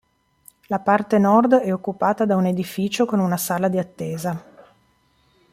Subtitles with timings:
[0.65, 4.43] La parte nord è occupata da un edificio con una sala di attesa.